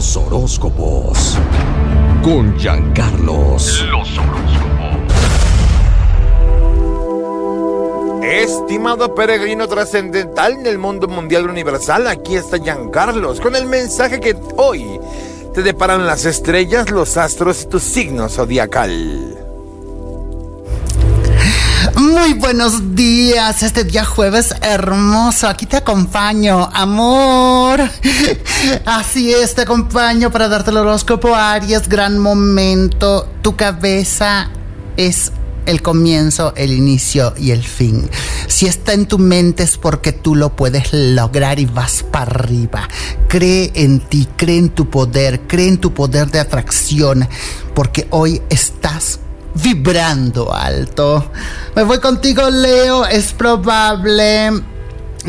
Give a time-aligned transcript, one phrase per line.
[0.00, 1.36] Los horóscopos.
[2.22, 3.84] Con Giancarlos.
[3.90, 5.02] Los horóscopos.
[8.22, 14.34] Estimado peregrino trascendental en el mundo mundial universal, aquí está Giancarlos con el mensaje que
[14.56, 14.98] hoy
[15.52, 19.39] te deparan las estrellas, los astros y tu signo zodiacal.
[22.10, 27.80] Muy buenos días, este día jueves hermoso, aquí te acompaño, amor.
[28.84, 34.50] Así es, te acompaño para darte el horóscopo Aries, gran momento, tu cabeza
[34.96, 35.30] es
[35.66, 38.10] el comienzo, el inicio y el fin.
[38.48, 42.88] Si está en tu mente es porque tú lo puedes lograr y vas para arriba.
[43.28, 47.28] Cree en ti, cree en tu poder, cree en tu poder de atracción,
[47.72, 49.20] porque hoy estás
[49.54, 51.30] vibrando alto.
[51.74, 53.06] Me voy contigo, Leo.
[53.06, 54.62] Es probable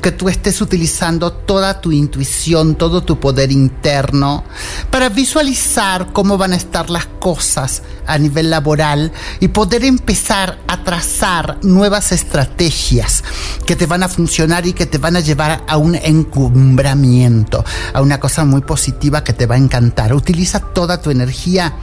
[0.00, 4.44] que tú estés utilizando toda tu intuición, todo tu poder interno
[4.90, 10.84] para visualizar cómo van a estar las cosas a nivel laboral y poder empezar a
[10.84, 13.24] trazar nuevas estrategias
[13.66, 18.00] que te van a funcionar y que te van a llevar a un encumbramiento, a
[18.00, 20.14] una cosa muy positiva que te va a encantar.
[20.14, 21.74] Utiliza toda tu energía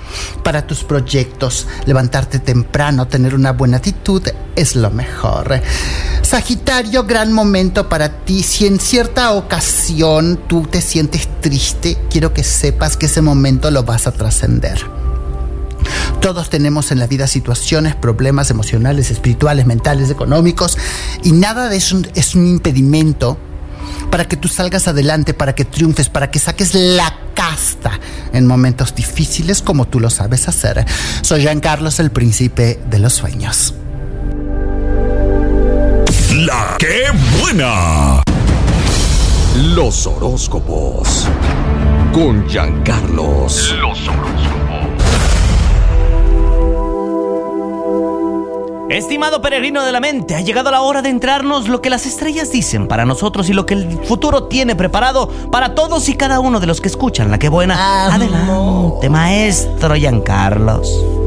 [0.43, 1.67] para tus proyectos.
[1.85, 4.23] Levantarte temprano, tener una buena actitud
[4.55, 5.61] es lo mejor.
[6.29, 8.43] Sagitario, gran momento para ti.
[8.43, 13.81] Si en cierta ocasión tú te sientes triste, quiero que sepas que ese momento lo
[13.81, 14.79] vas a trascender.
[16.21, 20.77] Todos tenemos en la vida situaciones, problemas emocionales, espirituales, mentales, económicos,
[21.23, 23.39] y nada de eso es un impedimento
[24.11, 27.99] para que tú salgas adelante, para que triunfes, para que saques la casta
[28.33, 30.85] en momentos difíciles como tú lo sabes hacer.
[31.23, 33.73] Soy Jean Carlos, el príncipe de los sueños.
[36.45, 37.03] La que
[37.41, 38.23] buena.
[39.75, 41.27] Los horóscopos.
[42.13, 43.75] Con Giancarlos.
[43.81, 44.89] Los horóscopos.
[48.89, 52.53] Estimado peregrino de la mente, ha llegado la hora de entrarnos lo que las estrellas
[52.53, 56.61] dicen para nosotros y lo que el futuro tiene preparado para todos y cada uno
[56.61, 57.29] de los que escuchan.
[57.31, 58.13] La que buena.
[58.15, 61.18] Adelante, maestro Giancarlos.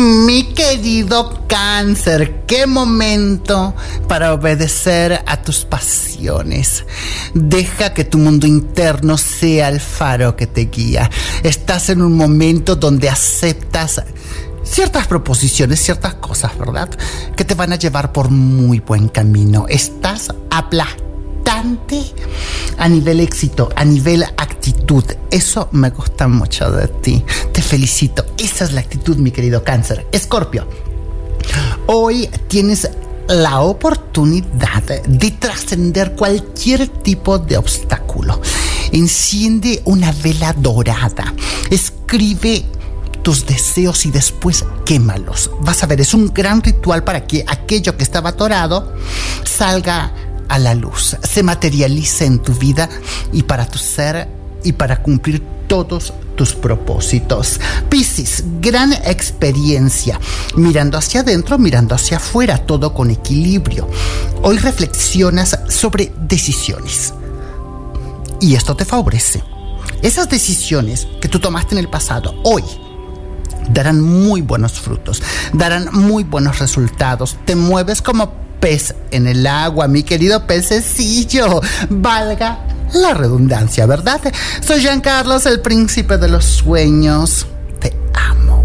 [0.00, 3.74] Mi querido cáncer, qué momento
[4.08, 6.86] para obedecer a tus pasiones.
[7.34, 11.10] Deja que tu mundo interno sea el faro que te guía.
[11.42, 14.02] Estás en un momento donde aceptas
[14.62, 16.88] ciertas proposiciones, ciertas cosas, ¿verdad?
[17.36, 19.66] Que te van a llevar por muy buen camino.
[19.68, 21.10] Estás aplastando
[22.80, 25.04] a nivel éxito, a nivel actitud.
[25.30, 27.24] Eso me gusta mucho de ti.
[27.52, 28.24] Te felicito.
[28.38, 30.06] Esa es la actitud, mi querido cáncer.
[30.10, 30.66] Escorpio,
[31.86, 32.90] hoy tienes
[33.28, 38.40] la oportunidad de trascender cualquier tipo de obstáculo.
[38.92, 41.34] Enciende una vela dorada.
[41.70, 42.64] Escribe
[43.22, 45.50] tus deseos y después quémalos.
[45.60, 48.94] Vas a ver, es un gran ritual para que aquello que estaba atorado
[49.44, 50.12] salga
[50.50, 52.88] a la luz, se materialice en tu vida
[53.32, 54.28] y para tu ser
[54.64, 57.60] y para cumplir todos tus propósitos.
[57.88, 60.18] Piscis, gran experiencia,
[60.56, 63.88] mirando hacia adentro, mirando hacia afuera, todo con equilibrio.
[64.42, 67.14] Hoy reflexionas sobre decisiones
[68.40, 69.44] y esto te favorece.
[70.02, 72.64] Esas decisiones que tú tomaste en el pasado, hoy,
[73.68, 75.22] darán muy buenos frutos,
[75.52, 77.36] darán muy buenos resultados.
[77.44, 81.60] Te mueves como pez en el agua, mi querido pececillo.
[81.88, 82.60] Valga
[82.94, 84.20] la redundancia, ¿verdad?
[84.60, 87.46] Soy Jean Carlos, el príncipe de los sueños.
[87.80, 88.64] Te amo.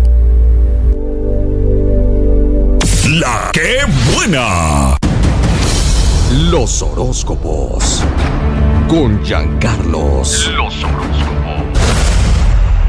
[3.19, 3.79] La que
[4.13, 4.97] buena.
[6.50, 8.03] Los horóscopos.
[8.88, 10.51] Con Giancarlos.
[10.55, 11.35] Los horóscopos.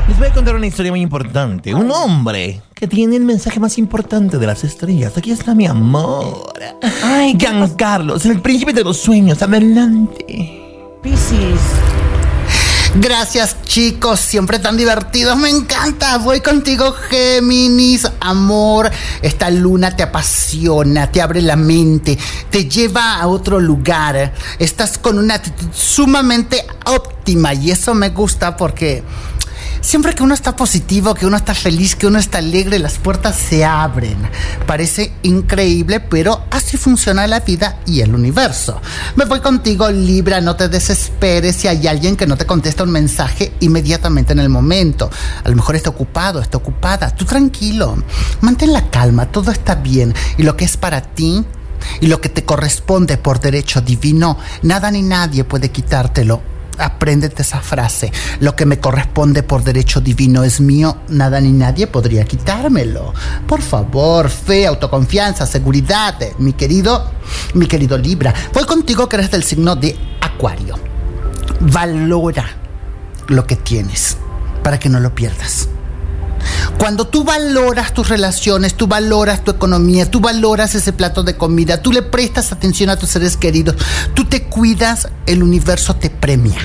[0.08, 1.74] Les voy a contar una historia muy importante.
[1.74, 5.16] Un hombre que tiene el mensaje más importante de las estrellas.
[5.16, 6.52] Aquí está mi amor.
[7.02, 9.40] Ay, Giancarlos, el príncipe de los sueños.
[9.40, 10.62] Adelante.
[11.02, 11.58] Piscis.
[12.96, 16.18] Gracias chicos, siempre tan divertidos, me encanta.
[16.18, 18.90] Voy contigo Géminis, amor.
[19.22, 22.18] Esta luna te apasiona, te abre la mente,
[22.50, 24.34] te lleva a otro lugar.
[24.58, 29.02] Estás con una actitud sumamente óptima y eso me gusta porque
[29.80, 33.36] Siempre que uno está positivo, que uno está feliz, que uno está alegre, las puertas
[33.36, 34.16] se abren.
[34.66, 38.80] Parece increíble, pero así funciona la vida y el universo.
[39.14, 42.90] Me voy contigo, Libra, no te desesperes si hay alguien que no te contesta un
[42.90, 45.10] mensaje inmediatamente en el momento.
[45.44, 47.14] A lo mejor está ocupado, está ocupada.
[47.14, 47.96] Tú tranquilo,
[48.40, 50.14] mantén la calma, todo está bien.
[50.38, 51.44] Y lo que es para ti
[52.00, 56.55] Y lo que te corresponde por derecho divino, nada ni nadie puede quitártelo.
[56.78, 58.12] Apréndete esa frase.
[58.40, 63.14] Lo que me corresponde por derecho divino es mío, nada ni nadie podría quitármelo.
[63.46, 67.10] Por favor, fe, autoconfianza, seguridad, mi querido,
[67.54, 68.34] mi querido Libra.
[68.52, 70.78] Voy contigo que eres del signo de Acuario.
[71.60, 72.46] Valora
[73.28, 74.16] lo que tienes
[74.62, 75.68] para que no lo pierdas.
[76.78, 81.80] Cuando tú valoras tus relaciones, tú valoras tu economía, tú valoras ese plato de comida,
[81.80, 83.76] tú le prestas atención a tus seres queridos,
[84.14, 86.60] tú te cuidas, el universo te premia.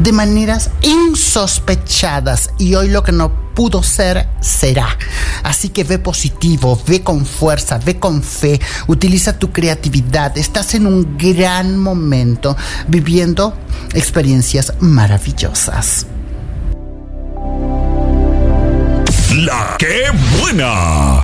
[0.00, 4.98] De maneras insospechadas y hoy lo que no pudo ser será.
[5.42, 10.36] Así que ve positivo, ve con fuerza, ve con fe, utiliza tu creatividad.
[10.36, 12.56] Estás en un gran momento
[12.88, 13.54] viviendo
[13.94, 16.06] experiencias maravillosas.
[19.44, 20.04] La que
[20.38, 21.22] buena.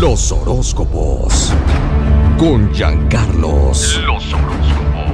[0.00, 1.52] Los horóscopos.
[2.36, 4.00] Con Giancarlos.
[4.04, 5.06] Los horóscopos.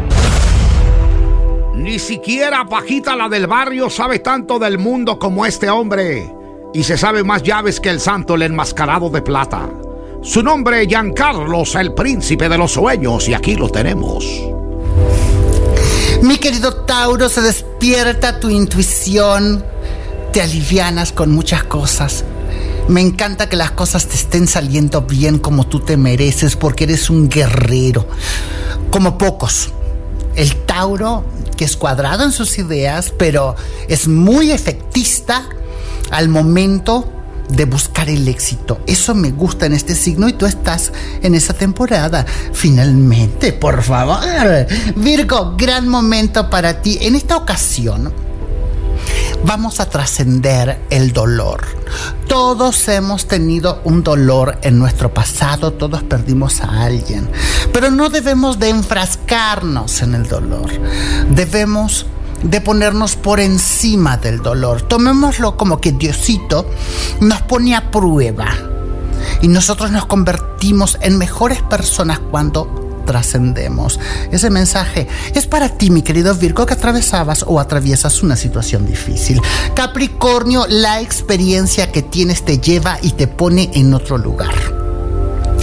[1.74, 6.34] Ni siquiera Pajita la del barrio sabe tanto del mundo como este hombre.
[6.72, 9.68] Y se sabe más llaves que el santo el enmascarado de plata.
[10.22, 14.24] Su nombre Giancarlos, el príncipe de los sueños, y aquí lo tenemos.
[16.22, 19.71] Mi querido Tauro, se despierta tu intuición
[20.32, 22.24] te alivianas con muchas cosas.
[22.88, 27.10] Me encanta que las cosas te estén saliendo bien como tú te mereces porque eres
[27.10, 28.08] un guerrero,
[28.90, 29.70] como pocos.
[30.34, 31.24] El Tauro,
[31.56, 33.54] que es cuadrado en sus ideas, pero
[33.88, 35.44] es muy efectista
[36.10, 37.06] al momento
[37.50, 38.80] de buscar el éxito.
[38.86, 40.92] Eso me gusta en este signo y tú estás
[41.22, 42.24] en esa temporada.
[42.54, 44.66] Finalmente, por favor.
[44.96, 46.98] Virgo, gran momento para ti.
[47.02, 48.12] En esta ocasión,
[49.44, 51.66] vamos a trascender el dolor.
[52.26, 57.28] Todos hemos tenido un dolor en nuestro pasado, todos perdimos a alguien,
[57.72, 60.70] pero no debemos de enfrascarnos en el dolor.
[61.30, 62.06] Debemos
[62.42, 64.82] de ponernos por encima del dolor.
[64.82, 66.68] Tomémoslo como que Diosito
[67.20, 68.48] nos pone a prueba
[69.40, 74.00] y nosotros nos convertimos en mejores personas cuando trascendemos.
[74.30, 79.40] Ese mensaje es para ti, mi querido Virgo, que atravesabas o atraviesas una situación difícil.
[79.74, 84.54] Capricornio, la experiencia que tienes te lleva y te pone en otro lugar.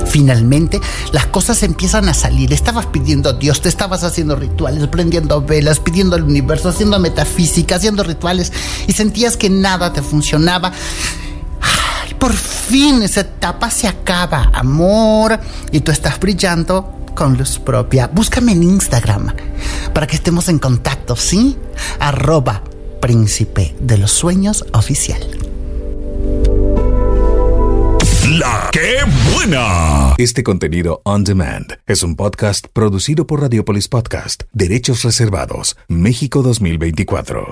[0.09, 0.81] Finalmente,
[1.11, 2.51] las cosas empiezan a salir.
[2.51, 7.75] Estabas pidiendo a Dios, te estabas haciendo rituales, prendiendo velas, pidiendo al universo, haciendo metafísica,
[7.75, 8.51] haciendo rituales
[8.87, 10.71] y sentías que nada te funcionaba.
[12.17, 15.39] por fin esa etapa se acaba, amor,
[15.71, 18.07] y tú estás brillando con luz propia.
[18.07, 19.33] Búscame en Instagram
[19.93, 21.57] para que estemos en contacto, ¿sí?
[21.99, 22.63] Arroba
[23.01, 25.21] Príncipe de los Sueños Oficial.
[28.71, 28.99] Que
[29.33, 30.13] buena.
[30.17, 37.47] Este contenido on demand es un podcast producido por Radiopolis Podcast, Derechos Reservados, México 2024.